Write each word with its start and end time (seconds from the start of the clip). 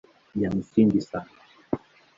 Ya 0.35 0.49
msingi 0.51 1.01
sana 1.01 1.29